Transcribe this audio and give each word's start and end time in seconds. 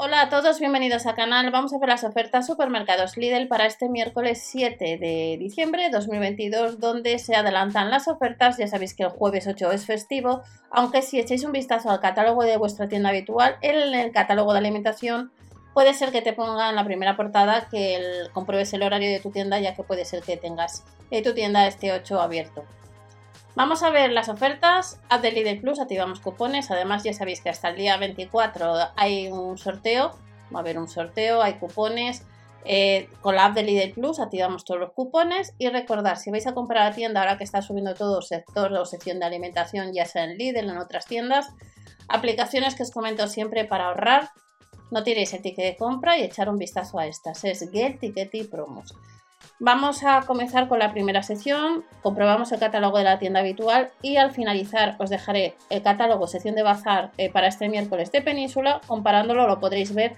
Hola 0.00 0.20
a 0.20 0.28
todos, 0.28 0.60
bienvenidos 0.60 1.06
al 1.06 1.16
canal. 1.16 1.50
Vamos 1.50 1.72
a 1.72 1.78
ver 1.80 1.88
las 1.88 2.04
ofertas 2.04 2.46
supermercados 2.46 3.16
Lidl 3.16 3.48
para 3.48 3.66
este 3.66 3.88
miércoles 3.88 4.40
7 4.44 4.96
de 4.96 5.36
diciembre 5.40 5.82
de 5.82 5.90
2022, 5.90 6.78
donde 6.78 7.18
se 7.18 7.34
adelantan 7.34 7.90
las 7.90 8.06
ofertas. 8.06 8.58
Ya 8.58 8.68
sabéis 8.68 8.94
que 8.94 9.02
el 9.02 9.08
jueves 9.08 9.48
8 9.48 9.72
es 9.72 9.86
festivo, 9.86 10.42
aunque 10.70 11.02
si 11.02 11.18
echáis 11.18 11.42
un 11.42 11.50
vistazo 11.50 11.90
al 11.90 11.98
catálogo 11.98 12.44
de 12.44 12.56
vuestra 12.56 12.86
tienda 12.86 13.08
habitual, 13.08 13.56
en 13.60 13.92
el 13.92 14.12
catálogo 14.12 14.52
de 14.52 14.60
alimentación 14.60 15.32
puede 15.74 15.92
ser 15.94 16.12
que 16.12 16.22
te 16.22 16.32
ponga 16.32 16.70
en 16.70 16.76
la 16.76 16.84
primera 16.84 17.16
portada 17.16 17.66
que 17.68 18.00
compruebes 18.32 18.72
el 18.74 18.84
horario 18.84 19.10
de 19.10 19.18
tu 19.18 19.32
tienda, 19.32 19.58
ya 19.58 19.74
que 19.74 19.82
puede 19.82 20.04
ser 20.04 20.22
que 20.22 20.36
tengas 20.36 20.84
eh, 21.10 21.24
tu 21.24 21.34
tienda 21.34 21.66
este 21.66 21.90
8 21.90 22.20
abierto. 22.20 22.62
Vamos 23.54 23.82
a 23.82 23.90
ver 23.90 24.12
las 24.12 24.28
ofertas. 24.28 25.00
App 25.08 25.22
de 25.22 25.32
Lidl 25.32 25.60
Plus, 25.60 25.80
activamos 25.80 26.20
cupones. 26.20 26.70
Además, 26.70 27.02
ya 27.02 27.12
sabéis 27.12 27.40
que 27.40 27.48
hasta 27.48 27.70
el 27.70 27.76
día 27.76 27.96
24 27.96 28.74
hay 28.96 29.28
un 29.28 29.58
sorteo. 29.58 30.12
Va 30.54 30.60
a 30.60 30.62
haber 30.62 30.78
un 30.78 30.88
sorteo, 30.88 31.42
hay 31.42 31.54
cupones. 31.54 32.24
Eh, 32.64 33.08
con 33.20 33.34
la 33.34 33.46
app 33.46 33.54
de 33.54 33.62
Lidl 33.62 33.94
Plus 33.94 34.20
activamos 34.20 34.64
todos 34.64 34.80
los 34.80 34.92
cupones. 34.92 35.54
Y 35.58 35.68
recordar, 35.68 36.18
si 36.18 36.30
vais 36.30 36.46
a 36.46 36.54
comprar 36.54 36.82
a 36.82 36.90
la 36.90 36.94
tienda, 36.94 37.20
ahora 37.20 37.38
que 37.38 37.44
está 37.44 37.62
subiendo 37.62 37.94
todo 37.94 38.22
sector 38.22 38.72
o 38.72 38.84
sección 38.84 39.18
de 39.18 39.26
alimentación, 39.26 39.92
ya 39.92 40.04
sea 40.04 40.24
en 40.24 40.36
Lidl 40.36 40.68
o 40.68 40.72
en 40.72 40.78
otras 40.78 41.06
tiendas, 41.06 41.48
aplicaciones 42.08 42.74
que 42.74 42.82
os 42.82 42.90
comento 42.90 43.26
siempre 43.26 43.64
para 43.64 43.86
ahorrar. 43.86 44.30
No 44.90 45.02
tiréis 45.02 45.32
el 45.34 45.42
ticket 45.42 45.64
de 45.64 45.76
compra 45.76 46.16
y 46.16 46.22
echar 46.22 46.48
un 46.48 46.58
vistazo 46.58 46.98
a 46.98 47.06
estas. 47.06 47.44
Es 47.44 47.68
Get, 47.70 48.00
Ticket 48.00 48.34
y 48.34 48.44
Promos. 48.44 48.94
Vamos 49.60 50.04
a 50.04 50.20
comenzar 50.20 50.68
con 50.68 50.78
la 50.78 50.92
primera 50.92 51.24
sección, 51.24 51.84
comprobamos 52.00 52.52
el 52.52 52.60
catálogo 52.60 52.98
de 52.98 53.02
la 53.02 53.18
tienda 53.18 53.40
habitual 53.40 53.90
y 54.02 54.16
al 54.16 54.30
finalizar 54.30 54.94
os 55.00 55.10
dejaré 55.10 55.56
el 55.68 55.82
catálogo 55.82 56.28
sección 56.28 56.54
de 56.54 56.62
bazar 56.62 57.10
eh, 57.18 57.28
para 57.28 57.48
este 57.48 57.68
miércoles 57.68 58.12
de 58.12 58.22
Península, 58.22 58.80
comparándolo 58.86 59.48
lo 59.48 59.58
podréis 59.58 59.92
ver 59.92 60.14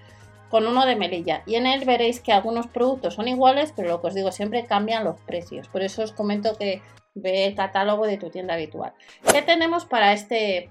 con 0.50 0.66
uno 0.66 0.84
de 0.84 0.94
Melilla 0.94 1.42
y 1.46 1.54
en 1.54 1.66
él 1.66 1.86
veréis 1.86 2.20
que 2.20 2.34
algunos 2.34 2.66
productos 2.66 3.14
son 3.14 3.28
iguales, 3.28 3.72
pero 3.74 3.88
lo 3.88 4.02
que 4.02 4.08
os 4.08 4.14
digo 4.14 4.30
siempre 4.30 4.66
cambian 4.66 5.04
los 5.04 5.18
precios, 5.22 5.68
por 5.68 5.80
eso 5.80 6.02
os 6.02 6.12
comento 6.12 6.58
que 6.58 6.82
ve 7.14 7.46
el 7.46 7.54
catálogo 7.54 8.06
de 8.06 8.18
tu 8.18 8.28
tienda 8.28 8.54
habitual. 8.54 8.92
¿Qué 9.32 9.40
tenemos 9.40 9.86
para 9.86 10.12
este, 10.12 10.70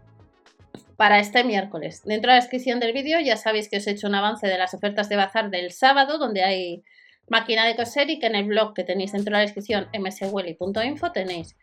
para 0.96 1.18
este 1.18 1.44
miércoles? 1.44 2.04
Dentro 2.06 2.30
de 2.30 2.38
la 2.38 2.42
descripción 2.44 2.80
del 2.80 2.94
vídeo 2.94 3.20
ya 3.20 3.36
sabéis 3.36 3.68
que 3.68 3.78
os 3.78 3.88
he 3.88 3.92
hecho 3.92 4.06
un 4.06 4.14
avance 4.14 4.46
de 4.46 4.60
las 4.60 4.76
ofertas 4.76 5.10
de 5.10 5.16
bazar 5.16 5.50
del 5.50 5.72
sábado, 5.72 6.20
donde 6.20 6.44
hay 6.44 6.84
máquina 7.30 7.66
de 7.66 7.76
coser 7.76 8.10
y 8.10 8.20
que 8.20 8.28
en 8.28 8.36
el 8.36 8.46
blog 8.46 8.74
que 8.74 8.84
tenéis 8.84 9.12
dentro 9.12 9.32
de 9.32 9.38
la 9.38 9.42
descripción 9.42 9.88
mswelly.info 9.98 11.12
tenéis 11.12 11.56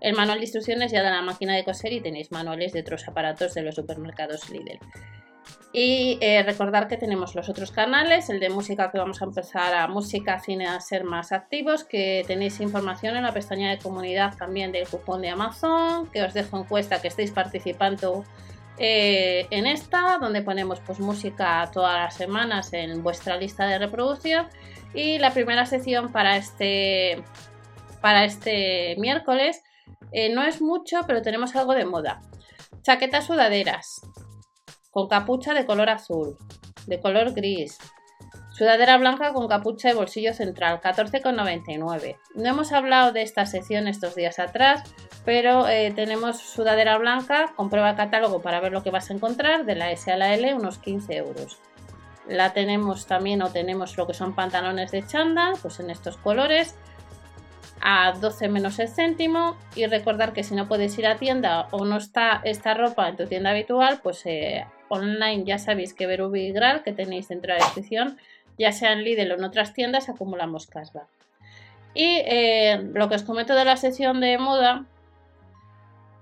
el 0.00 0.14
manual 0.14 0.38
de 0.38 0.44
instrucciones 0.44 0.90
ya 0.92 1.02
de 1.02 1.10
la 1.10 1.22
máquina 1.22 1.54
de 1.54 1.64
coser 1.64 1.92
y 1.92 2.00
tenéis 2.00 2.32
manuales 2.32 2.72
de 2.72 2.80
otros 2.80 3.06
aparatos 3.06 3.54
de 3.54 3.62
los 3.62 3.76
supermercados 3.76 4.50
Lidl. 4.50 4.78
Y 5.72 6.18
eh, 6.20 6.42
recordar 6.42 6.86
que 6.86 6.98
tenemos 6.98 7.34
los 7.34 7.48
otros 7.48 7.70
canales, 7.70 8.28
el 8.28 8.40
de 8.40 8.50
música 8.50 8.90
que 8.90 8.98
vamos 8.98 9.22
a 9.22 9.24
empezar 9.24 9.72
a 9.74 9.88
música, 9.88 10.38
cine 10.38 10.66
a 10.66 10.78
ser 10.80 11.04
más 11.04 11.32
activos, 11.32 11.84
que 11.84 12.24
tenéis 12.26 12.60
información 12.60 13.16
en 13.16 13.22
la 13.22 13.32
pestaña 13.32 13.70
de 13.70 13.78
comunidad 13.78 14.36
también 14.36 14.70
del 14.70 14.86
cupón 14.86 15.22
de 15.22 15.30
Amazon, 15.30 16.10
que 16.10 16.22
os 16.22 16.34
dejo 16.34 16.58
encuesta 16.58 17.00
que 17.00 17.08
estéis 17.08 17.30
participando 17.30 18.24
eh, 18.76 19.46
en 19.50 19.66
esta, 19.66 20.18
donde 20.20 20.42
ponemos 20.42 20.80
pues 20.80 21.00
música 21.00 21.70
todas 21.72 21.94
las 21.94 22.14
semanas 22.16 22.72
en 22.74 23.02
vuestra 23.02 23.38
lista 23.38 23.66
de 23.66 23.78
reproducción 23.78 24.48
y 24.94 25.18
la 25.18 25.32
primera 25.32 25.66
sección 25.66 26.12
para 26.12 26.36
este, 26.36 27.22
para 28.00 28.24
este 28.24 28.96
miércoles 28.98 29.62
eh, 30.12 30.32
no 30.34 30.42
es 30.42 30.60
mucho, 30.60 31.00
pero 31.06 31.22
tenemos 31.22 31.56
algo 31.56 31.74
de 31.74 31.84
moda. 31.84 32.20
Chaquetas 32.82 33.26
sudaderas 33.26 34.02
con 34.90 35.08
capucha 35.08 35.54
de 35.54 35.64
color 35.64 35.88
azul, 35.88 36.36
de 36.86 37.00
color 37.00 37.32
gris. 37.32 37.78
Sudadera 38.50 38.98
blanca 38.98 39.32
con 39.32 39.48
capucha 39.48 39.90
y 39.90 39.94
bolsillo 39.94 40.34
central, 40.34 40.80
14,99. 40.82 42.18
No 42.34 42.48
hemos 42.48 42.72
hablado 42.72 43.12
de 43.12 43.22
esta 43.22 43.46
sección 43.46 43.88
estos 43.88 44.14
días 44.14 44.38
atrás, 44.38 44.82
pero 45.24 45.66
eh, 45.68 45.92
tenemos 45.96 46.38
sudadera 46.38 46.98
blanca, 46.98 47.54
comprueba 47.56 47.90
el 47.90 47.96
catálogo 47.96 48.42
para 48.42 48.60
ver 48.60 48.72
lo 48.72 48.82
que 48.82 48.90
vas 48.90 49.10
a 49.10 49.14
encontrar, 49.14 49.64
de 49.64 49.76
la 49.76 49.90
S 49.90 50.12
a 50.12 50.18
la 50.18 50.34
L, 50.34 50.52
unos 50.52 50.78
15 50.78 51.16
euros 51.16 51.58
la 52.28 52.52
tenemos 52.52 53.06
también 53.06 53.42
o 53.42 53.50
tenemos 53.50 53.96
lo 53.96 54.06
que 54.06 54.14
son 54.14 54.34
pantalones 54.34 54.90
de 54.90 55.06
chándal, 55.06 55.54
pues 55.60 55.80
en 55.80 55.90
estos 55.90 56.16
colores 56.16 56.74
a 57.80 58.12
12 58.12 58.48
menos 58.48 58.78
el 58.78 58.88
céntimo 58.88 59.56
y 59.74 59.86
recordar 59.86 60.32
que 60.32 60.44
si 60.44 60.54
no 60.54 60.68
puedes 60.68 60.96
ir 60.98 61.06
a 61.06 61.16
tienda 61.16 61.66
o 61.72 61.84
no 61.84 61.96
está 61.96 62.40
esta 62.44 62.74
ropa 62.74 63.08
en 63.08 63.16
tu 63.16 63.26
tienda 63.26 63.50
habitual, 63.50 64.00
pues 64.02 64.24
eh, 64.24 64.64
online 64.88 65.44
ya 65.44 65.58
sabéis 65.58 65.92
que 65.92 66.06
Verubi 66.06 66.52
Gral 66.52 66.84
que 66.84 66.92
tenéis 66.92 67.28
dentro 67.28 67.52
de 67.52 67.58
la 67.58 67.64
descripción, 67.64 68.18
ya 68.56 68.70
sea 68.70 68.92
en 68.92 69.02
Lidl 69.02 69.32
o 69.32 69.34
en 69.34 69.44
otras 69.44 69.72
tiendas, 69.72 70.08
acumulamos 70.08 70.68
cashback. 70.68 71.08
Y 71.94 72.22
eh, 72.24 72.80
lo 72.94 73.08
que 73.08 73.16
os 73.16 73.24
comento 73.24 73.54
de 73.54 73.64
la 73.64 73.76
sección 73.76 74.20
de 74.20 74.38
moda, 74.38 74.84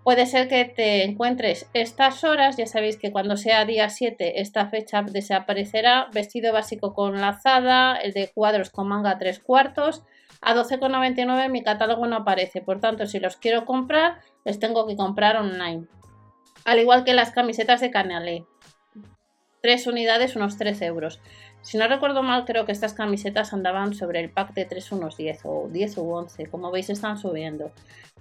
Puede 0.03 0.25
ser 0.25 0.49
que 0.49 0.65
te 0.65 1.05
encuentres 1.05 1.69
estas 1.75 2.25
horas, 2.25 2.57
ya 2.57 2.67
sabéis 2.67 2.97
que 2.97 3.13
cuando 3.13 3.37
sea 3.37 3.67
día 3.67 3.91
7 3.91 4.41
esta 4.41 4.67
fecha 4.67 5.03
desaparecerá, 5.03 6.09
vestido 6.13 6.53
básico 6.55 6.95
con 6.95 7.21
lazada, 7.21 7.97
el 7.97 8.13
de 8.13 8.31
cuadros 8.35 8.71
con 8.71 8.89
manga 8.89 9.19
3 9.19 9.41
cuartos, 9.41 10.03
a 10.41 10.55
12,99 10.55 11.51
mi 11.51 11.63
catálogo 11.63 12.07
no 12.07 12.17
aparece, 12.17 12.63
por 12.63 12.81
tanto 12.81 13.07
si 13.07 13.21
los 13.21 13.37
quiero 13.37 13.67
comprar 13.67 14.21
les 14.45 14.59
tengo 14.59 14.87
que 14.87 14.97
comprar 14.97 15.37
online. 15.37 15.87
Al 16.65 16.79
igual 16.79 17.05
que 17.05 17.13
las 17.13 17.31
camisetas 17.31 17.81
de 17.81 17.91
Canalé, 17.91 18.47
3 19.63 19.87
unidades 19.87 20.37
unos 20.37 20.57
13 20.57 20.87
euros. 20.87 21.21
Si 21.63 21.77
no 21.77 21.87
recuerdo 21.89 22.23
mal, 22.23 22.47
creo 22.47 22.65
que 22.65 22.73
estas 22.73 22.95
camisetas 22.95 23.53
andaban 23.53 23.95
sobre 23.95 24.21
el 24.21 24.31
pack 24.31 24.55
de 24.55 24.65
3 24.65 24.93
unos 24.93 25.17
10 25.17 25.41
o 25.45 25.69
10 25.71 25.99
u 25.99 26.11
11. 26.11 26.47
Como 26.47 26.71
veis, 26.71 26.89
están 26.89 27.19
subiendo. 27.19 27.71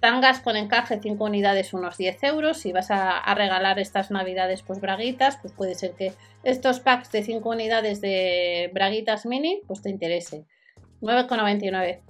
Tangas 0.01 0.39
con 0.39 0.57
encaje 0.57 0.99
5 1.01 1.23
unidades 1.23 1.73
unos 1.73 1.97
10 1.97 2.23
euros. 2.23 2.57
Si 2.57 2.71
vas 2.73 2.91
a, 2.91 3.33
regalar 3.35 3.79
estas 3.79 4.11
navidades 4.11 4.61
pues 4.63 4.81
braguitas, 4.81 5.37
pues 5.37 5.53
puede 5.53 5.75
ser 5.75 5.91
que 5.91 6.13
estos 6.43 6.79
packs 6.81 7.11
de 7.11 7.23
5 7.23 7.49
unidades 7.49 8.01
de 8.01 8.69
braguitas 8.73 9.25
mini 9.25 9.61
pues 9.67 9.81
te 9.81 9.89
interese. 9.89 10.45
9,99. 11.01 12.01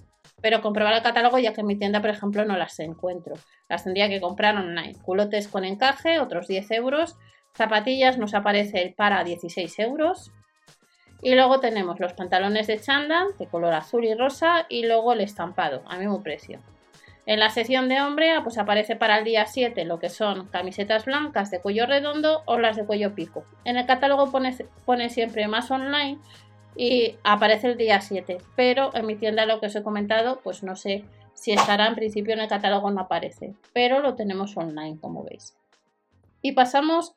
Pero 0.42 0.62
comprobar 0.62 0.94
el 0.94 1.04
catálogo 1.04 1.38
ya 1.38 1.54
que 1.54 1.62
en 1.62 1.68
mi 1.68 1.76
tienda, 1.76 2.02
por 2.02 2.10
ejemplo, 2.10 2.46
no 2.46 2.58
las 2.58 2.80
encuentro. 2.80 3.36
Las 3.68 3.84
tendría 3.84 4.08
que 4.08 4.22
comprar 4.22 4.56
online. 4.56 4.96
Culotes 5.02 5.48
con 5.48 5.66
encaje, 5.66 6.20
otros 6.20 6.48
10 6.48 6.72
euros. 6.72 7.18
Zapatillas 7.56 8.18
nos 8.18 8.34
aparece 8.34 8.82
el 8.82 8.94
para 8.94 9.24
16 9.24 9.80
euros. 9.80 10.32
Y 11.22 11.36
luego 11.36 11.60
tenemos 11.60 12.00
los 12.00 12.14
pantalones 12.14 12.68
de 12.68 12.80
chándal 12.80 13.28
de 13.38 13.48
color 13.48 13.74
azul 13.74 14.06
y 14.06 14.14
rosa 14.14 14.66
y 14.70 14.86
luego 14.86 15.12
el 15.12 15.22
estampado 15.22 15.84
a 15.88 15.98
mismo 15.98 16.24
precio. 16.24 16.62
En 17.26 17.40
la 17.40 17.50
sección 17.50 17.90
de 17.90 18.02
hombre 18.02 18.32
ah, 18.32 18.42
pues 18.42 18.58
aparece 18.58 18.96
para 18.96 19.20
el 19.20 19.24
día 19.24 19.46
7 19.46 19.86
lo 19.86 20.00
que 20.00 20.10
son 20.10 20.48
camisetas 20.48 21.06
blancas 21.06 21.52
de 21.52 21.62
cuello 21.62 21.86
redondo 21.86 22.42
o 22.46 22.58
las 22.58 22.76
de 22.76 22.86
cuello 22.86 23.14
pico. 23.14 23.44
En 23.66 23.78
el 23.78 23.86
catálogo 23.86 24.32
pone, 24.32 24.56
pone 24.86 25.10
siempre 25.10 25.48
más 25.48 25.70
online 25.70 26.18
y 26.76 27.18
aparece 27.24 27.68
el 27.68 27.78
día 27.78 28.02
7, 28.02 28.38
pero 28.56 28.90
en 28.96 29.06
mi 29.06 29.16
tienda 29.16 29.46
lo 29.46 29.60
que 29.60 29.68
os 29.68 29.76
he 29.76 29.84
comentado 29.84 30.40
pues 30.42 30.64
no 30.64 30.76
sé 30.76 31.04
si 31.36 31.52
estará 31.52 31.88
en 31.88 31.96
principio 31.96 32.34
en 32.34 32.40
el 32.40 32.48
catálogo 32.48 32.90
no 32.90 33.02
aparece, 33.02 33.54
pero 33.74 34.00
lo 34.00 34.16
tenemos 34.16 34.58
online 34.58 34.98
como 35.00 35.24
veis. 35.24 35.56
Y 36.42 36.54
pasamos 36.54 37.14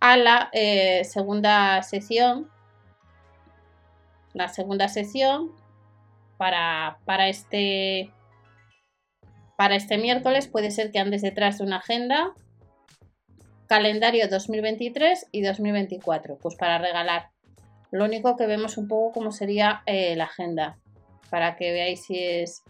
a 0.00 0.16
la 0.16 0.50
eh, 0.52 1.04
segunda 1.04 1.82
sección 1.82 2.50
la 4.38 4.48
segunda 4.48 4.88
sesión 4.88 5.50
para, 6.36 6.98
para, 7.04 7.28
este, 7.28 8.12
para 9.56 9.74
este 9.74 9.98
miércoles 9.98 10.46
puede 10.46 10.70
ser 10.70 10.92
que 10.92 11.00
andes 11.00 11.22
detrás 11.22 11.58
de 11.58 11.64
una 11.64 11.78
agenda, 11.78 12.34
calendario 13.66 14.28
2023 14.28 15.26
y 15.32 15.42
2024, 15.42 16.38
pues 16.38 16.54
para 16.54 16.78
regalar. 16.78 17.30
Lo 17.90 18.04
único 18.04 18.36
que 18.36 18.46
vemos 18.46 18.78
un 18.78 18.86
poco 18.86 19.12
cómo 19.12 19.32
sería 19.32 19.82
eh, 19.86 20.14
la 20.14 20.24
agenda, 20.24 20.78
para 21.30 21.56
que 21.56 21.72
veáis 21.72 22.04
si 22.04 22.18
es 22.22 22.62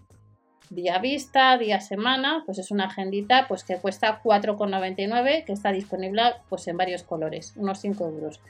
día 0.70 0.98
vista, 0.98 1.56
día 1.58 1.80
semana, 1.80 2.42
pues 2.46 2.58
es 2.58 2.70
una 2.70 2.86
agendita 2.86 3.46
pues 3.48 3.64
que 3.64 3.76
cuesta 3.76 4.22
4,99 4.22 5.44
que 5.44 5.52
está 5.52 5.72
disponible 5.72 6.22
pues 6.48 6.66
en 6.68 6.76
varios 6.76 7.02
colores, 7.02 7.54
unos 7.56 7.80
5 7.80 8.04
euros. 8.06 8.40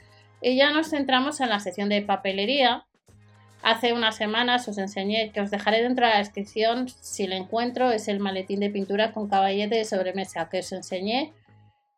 Y 0.41 0.55
ya 0.55 0.71
nos 0.71 0.89
centramos 0.89 1.41
en 1.41 1.49
la 1.49 1.59
sección 1.59 1.89
de 1.89 2.01
papelería, 2.01 2.85
Hace 3.61 3.91
unas 3.91 4.15
semanas 4.15 4.67
os 4.69 4.77
enseñé, 4.77 5.31
que 5.33 5.41
os 5.41 5.51
dejaré 5.51 5.83
dentro 5.83 6.05
de 6.05 6.13
la 6.13 6.19
descripción 6.19 6.87
si 6.87 7.27
lo 7.27 7.35
encuentro, 7.35 7.91
es 7.91 8.07
el 8.07 8.19
maletín 8.19 8.61
de 8.61 8.69
pintura 8.69 9.11
con 9.11 9.27
caballete 9.27 9.75
de 9.75 9.85
sobremesa 9.85 10.47
que 10.49 10.59
os 10.59 10.71
enseñé. 10.71 11.33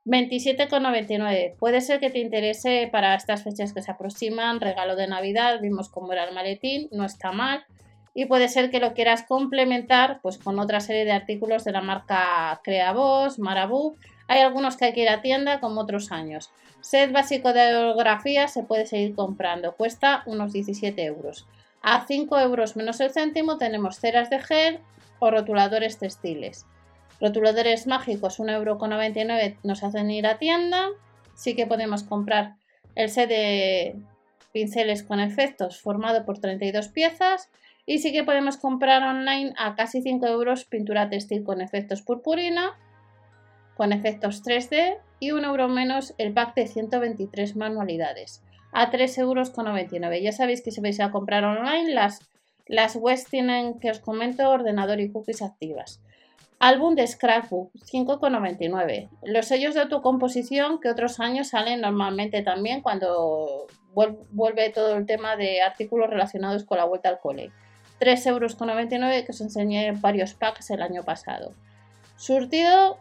27,99. 0.06 1.56
Puede 1.59 1.81
ser 1.81 2.00
que 2.00 2.09
te 2.09 2.18
interese 2.18 2.89
para 2.91 3.13
estas 3.13 3.44
fechas 3.44 3.73
que 3.73 3.83
se 3.83 3.91
aproximan, 3.91 4.59
regalo 4.59 4.95
de 4.95 5.06
Navidad, 5.06 5.59
vimos 5.62 5.89
cómo 5.89 6.12
era 6.12 6.23
el 6.23 6.33
maletín, 6.33 6.89
no 6.91 7.06
está 7.06 7.31
mal. 7.31 7.63
Y 8.13 8.25
puede 8.25 8.49
ser 8.49 8.69
que 8.69 8.79
lo 8.79 8.93
quieras 8.93 9.23
complementar 9.23 10.19
pues 10.21 10.37
con 10.37 10.59
otra 10.59 10.79
serie 10.81 11.05
de 11.05 11.13
artículos 11.13 11.63
de 11.63 11.71
la 11.71 11.81
marca 11.81 12.59
Creavoz, 12.63 13.39
Marabou. 13.39 13.95
Hay 14.27 14.41
algunos 14.41 14.75
que 14.77 14.85
hay 14.85 14.93
que 14.93 15.03
ir 15.03 15.09
a 15.09 15.21
tienda 15.21 15.59
como 15.59 15.81
otros 15.81 16.11
años. 16.11 16.51
Set 16.81 17.11
básico 17.11 17.53
de 17.53 17.75
orografía 17.75 18.47
se 18.47 18.63
puede 18.63 18.85
seguir 18.85 19.15
comprando, 19.15 19.75
cuesta 19.75 20.23
unos 20.25 20.51
17 20.51 21.03
euros. 21.05 21.47
A 21.81 22.05
5 22.05 22.39
euros 22.39 22.75
menos 22.75 22.99
el 22.99 23.11
céntimo 23.11 23.57
tenemos 23.57 23.99
ceras 23.99 24.29
de 24.29 24.39
gel 24.39 24.79
o 25.19 25.31
rotuladores 25.31 25.97
textiles. 25.97 26.65
Rotuladores 27.19 27.87
mágicos, 27.87 28.39
1,99 28.39 29.43
euro 29.43 29.57
nos 29.63 29.83
hacen 29.83 30.09
ir 30.11 30.27
a 30.27 30.37
tienda. 30.37 30.89
Sí 31.35 31.55
que 31.55 31.67
podemos 31.67 32.03
comprar 32.03 32.55
el 32.95 33.09
set 33.09 33.29
de 33.29 33.95
pinceles 34.51 35.03
con 35.03 35.19
efectos 35.19 35.79
formado 35.79 36.25
por 36.25 36.39
32 36.39 36.89
piezas 36.89 37.49
y 37.86 38.00
sí 38.00 38.12
que 38.12 38.24
podemos 38.24 38.57
comprar 38.57 39.04
online 39.04 39.54
a 39.57 39.75
casi 39.75 40.01
5 40.01 40.25
euros 40.28 40.66
pintura 40.66 41.10
textil 41.10 41.44
con 41.44 41.62
efectos 41.62 42.01
purpurina, 42.01 42.78
con 43.75 43.94
efectos 43.94 44.44
3D 44.44 44.98
y 45.19 45.31
1 45.31 45.48
euro 45.48 45.68
menos 45.68 46.13
el 46.18 46.33
pack 46.33 46.56
de 46.56 46.68
123 46.68 47.56
manualidades 47.56 48.44
a 48.72 48.92
3,99 48.92 49.19
euros. 49.19 50.22
Ya 50.22 50.31
sabéis 50.31 50.62
que 50.62 50.72
si 50.72 50.81
vais 50.81 51.00
a 51.00 51.12
comprar 51.12 51.44
online, 51.44 51.94
las, 51.94 52.19
las 52.68 52.95
webs 52.95 53.25
tienen 53.25 53.80
que 53.80 53.92
os 53.92 54.00
comento 54.00 54.50
ordenador 54.50 55.00
y 55.00 55.12
cookies 55.12 55.42
activas. 55.42 56.01
Álbum 56.60 56.94
de 56.94 57.07
Scrapbook, 57.07 57.72
5,99. 57.74 59.10
Los 59.24 59.48
sellos 59.48 59.74
de 59.74 59.81
autocomposición 59.81 60.80
que 60.80 60.89
otros 60.89 61.19
años 61.19 61.50
salen 61.50 61.81
normalmente 61.81 62.44
también 62.44 62.81
cuando 62.81 63.66
vuelve 63.94 64.69
todo 64.69 64.95
el 64.95 65.07
tema 65.07 65.36
de 65.36 65.63
artículos 65.63 66.10
relacionados 66.10 66.63
con 66.63 66.78
la 66.78 66.86
vuelta 66.86 67.10
al 67.10 67.19
cole. 67.19 67.51
3,99 68.01 68.27
euros 68.27 68.56
que 68.56 69.31
os 69.31 69.42
enseñé 69.42 69.92
varios 69.92 70.33
packs 70.33 70.71
el 70.71 70.81
año 70.81 71.03
pasado. 71.03 71.53
Surtido 72.18 72.98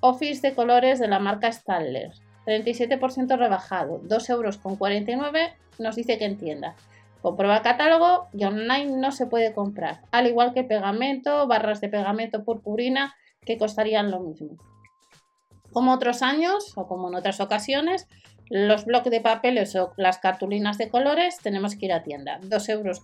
Office 0.00 0.40
de 0.40 0.54
colores 0.54 0.98
de 0.98 1.08
la 1.08 1.18
marca 1.18 1.48
Stanley. 1.48 2.10
37% 2.46 3.36
rebajado, 3.36 4.00
2,49 4.00 4.30
euros 4.30 4.58
nos 5.78 5.96
dice 5.96 6.16
que 6.16 6.24
entienda. 6.24 6.74
Comprueba 7.20 7.58
el 7.58 7.62
catálogo 7.62 8.28
y 8.32 8.44
online 8.44 8.96
no 8.96 9.12
se 9.12 9.26
puede 9.26 9.52
comprar, 9.52 10.00
al 10.10 10.26
igual 10.26 10.54
que 10.54 10.64
pegamento, 10.64 11.46
barras 11.46 11.82
de 11.82 11.90
pegamento 11.90 12.42
purpurina 12.42 13.14
que 13.44 13.58
costarían 13.58 14.10
lo 14.10 14.20
mismo. 14.20 14.56
Como 15.70 15.92
otros 15.92 16.22
años 16.22 16.72
o 16.76 16.88
como 16.88 17.08
en 17.08 17.14
otras 17.14 17.40
ocasiones, 17.40 18.08
los 18.48 18.86
bloques 18.86 19.12
de 19.12 19.20
papeles 19.20 19.76
o 19.76 19.92
las 19.98 20.18
cartulinas 20.18 20.78
de 20.78 20.88
colores 20.88 21.36
tenemos 21.42 21.76
que 21.76 21.86
ir 21.86 21.92
a 21.92 22.02
tienda, 22.02 22.40
2,99 22.40 22.70
euros. 22.70 23.02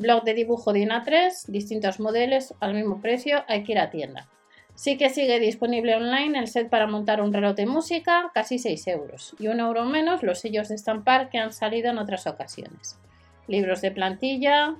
Blog 0.00 0.24
de 0.24 0.32
dibujo 0.32 0.72
de 0.72 0.80
INA3, 0.80 1.44
distintos 1.48 2.00
modelos 2.00 2.54
al 2.58 2.72
mismo 2.72 3.02
precio, 3.02 3.44
hay 3.48 3.64
que 3.64 3.72
ir 3.72 3.78
a 3.78 3.90
tienda. 3.90 4.30
Sí 4.74 4.96
que 4.96 5.10
sigue 5.10 5.38
disponible 5.38 5.94
online 5.94 6.38
el 6.38 6.48
set 6.48 6.70
para 6.70 6.86
montar 6.86 7.20
un 7.20 7.34
reloj 7.34 7.54
de 7.54 7.66
música, 7.66 8.30
casi 8.32 8.58
6 8.58 8.86
euros, 8.86 9.36
y 9.38 9.48
un 9.48 9.60
euro 9.60 9.84
menos 9.84 10.22
los 10.22 10.38
sellos 10.38 10.70
de 10.70 10.76
estampar 10.76 11.28
que 11.28 11.36
han 11.36 11.52
salido 11.52 11.90
en 11.90 11.98
otras 11.98 12.26
ocasiones. 12.26 12.98
Libros 13.46 13.82
de 13.82 13.90
plantilla, 13.90 14.74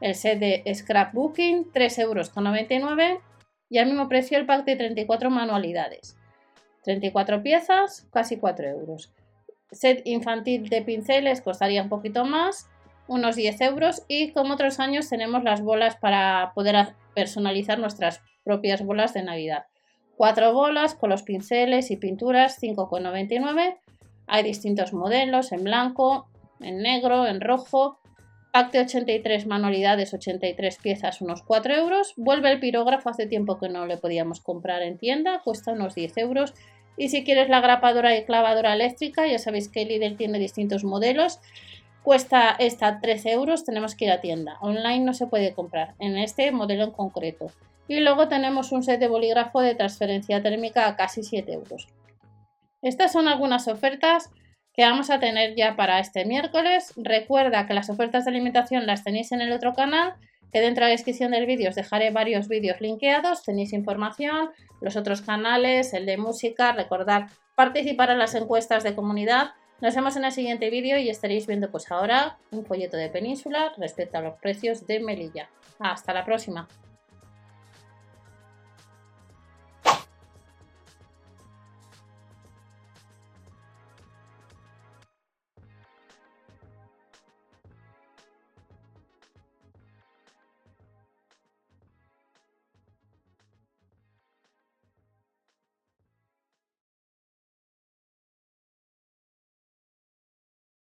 el 0.00 0.14
set 0.14 0.38
de 0.38 0.74
scrapbooking, 0.74 1.70
3,99 1.70 2.00
euros, 2.00 3.22
y 3.68 3.76
al 3.76 3.86
mismo 3.88 4.08
precio 4.08 4.38
el 4.38 4.46
pack 4.46 4.64
de 4.64 4.76
34 4.76 5.28
manualidades. 5.28 6.16
34 6.84 7.42
piezas, 7.42 8.06
casi 8.14 8.38
4 8.38 8.66
euros. 8.66 9.12
Set 9.70 10.00
infantil 10.06 10.70
de 10.70 10.80
pinceles 10.80 11.42
costaría 11.42 11.82
un 11.82 11.90
poquito 11.90 12.24
más, 12.24 12.70
unos 13.06 13.36
10 13.36 13.60
euros, 13.62 14.02
y 14.08 14.32
como 14.32 14.54
otros 14.54 14.80
años 14.80 15.08
tenemos 15.08 15.44
las 15.44 15.62
bolas 15.62 15.96
para 15.96 16.52
poder 16.54 16.94
personalizar 17.14 17.78
nuestras 17.78 18.22
propias 18.44 18.84
bolas 18.84 19.14
de 19.14 19.22
Navidad. 19.22 19.64
Cuatro 20.16 20.52
bolas 20.52 20.94
con 20.94 21.10
los 21.10 21.22
pinceles 21.22 21.90
y 21.90 21.96
pinturas, 21.96 22.60
5,99. 22.60 23.78
Hay 24.26 24.42
distintos 24.42 24.92
modelos 24.92 25.52
en 25.52 25.64
blanco, 25.64 26.28
en 26.60 26.78
negro, 26.78 27.26
en 27.26 27.40
rojo. 27.40 27.98
Pack 28.52 28.70
de 28.70 28.80
83 28.80 29.46
manualidades, 29.48 30.14
83 30.14 30.78
piezas, 30.78 31.20
unos 31.20 31.42
4 31.42 31.74
euros. 31.74 32.14
Vuelve 32.16 32.52
el 32.52 32.60
pirógrafo, 32.60 33.10
hace 33.10 33.26
tiempo 33.26 33.58
que 33.58 33.68
no 33.68 33.86
le 33.86 33.96
podíamos 33.96 34.40
comprar 34.40 34.82
en 34.82 34.96
tienda, 34.96 35.40
cuesta 35.42 35.72
unos 35.72 35.96
10 35.96 36.16
euros. 36.18 36.54
Y 36.96 37.08
si 37.08 37.24
quieres 37.24 37.48
la 37.48 37.60
grapadora 37.60 38.16
y 38.16 38.24
clavadora 38.24 38.74
eléctrica, 38.74 39.26
ya 39.26 39.40
sabéis 39.40 39.68
que 39.68 39.84
Lidl 39.84 40.16
tiene 40.16 40.38
distintos 40.38 40.84
modelos. 40.84 41.40
Cuesta 42.04 42.54
esta 42.58 43.00
13 43.00 43.32
euros, 43.32 43.64
tenemos 43.64 43.94
que 43.94 44.04
ir 44.04 44.10
a 44.12 44.20
tienda. 44.20 44.58
Online 44.60 45.00
no 45.00 45.14
se 45.14 45.26
puede 45.26 45.54
comprar, 45.54 45.94
en 45.98 46.18
este 46.18 46.52
modelo 46.52 46.84
en 46.84 46.90
concreto. 46.90 47.46
Y 47.88 48.00
luego 48.00 48.28
tenemos 48.28 48.72
un 48.72 48.82
set 48.82 49.00
de 49.00 49.08
bolígrafo 49.08 49.62
de 49.62 49.74
transferencia 49.74 50.42
térmica 50.42 50.86
a 50.86 50.96
casi 50.96 51.22
7 51.22 51.50
euros. 51.50 51.88
Estas 52.82 53.10
son 53.10 53.26
algunas 53.26 53.68
ofertas 53.68 54.30
que 54.74 54.82
vamos 54.84 55.08
a 55.08 55.18
tener 55.18 55.54
ya 55.54 55.76
para 55.76 55.98
este 55.98 56.26
miércoles. 56.26 56.92
Recuerda 56.96 57.66
que 57.66 57.72
las 57.72 57.88
ofertas 57.88 58.26
de 58.26 58.32
alimentación 58.32 58.86
las 58.86 59.02
tenéis 59.02 59.32
en 59.32 59.40
el 59.40 59.50
otro 59.52 59.72
canal, 59.72 60.12
que 60.52 60.60
dentro 60.60 60.84
de 60.84 60.90
la 60.90 60.96
descripción 60.96 61.30
del 61.30 61.46
vídeo 61.46 61.70
os 61.70 61.74
dejaré 61.74 62.10
varios 62.10 62.48
vídeos 62.48 62.82
linkeados, 62.82 63.44
tenéis 63.44 63.72
información, 63.72 64.50
los 64.82 64.96
otros 64.96 65.22
canales, 65.22 65.94
el 65.94 66.04
de 66.04 66.18
música, 66.18 66.72
recordar 66.72 67.28
participar 67.54 68.10
en 68.10 68.18
las 68.18 68.34
encuestas 68.34 68.82
de 68.84 68.94
comunidad. 68.94 69.52
Nos 69.80 69.94
vemos 69.94 70.16
en 70.16 70.24
el 70.24 70.32
siguiente 70.32 70.70
vídeo 70.70 70.98
y 70.98 71.10
estaréis 71.10 71.46
viendo 71.46 71.70
pues 71.70 71.90
ahora 71.90 72.38
un 72.52 72.64
folleto 72.64 72.96
de 72.96 73.10
península 73.10 73.72
respecto 73.76 74.18
a 74.18 74.22
los 74.22 74.34
precios 74.38 74.86
de 74.86 75.00
Melilla. 75.00 75.50
Hasta 75.78 76.14
la 76.14 76.24
próxima. 76.24 76.68